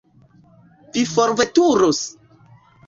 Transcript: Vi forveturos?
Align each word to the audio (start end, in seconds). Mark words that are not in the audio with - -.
Vi 0.95 1.03
forveturos? 1.13 2.05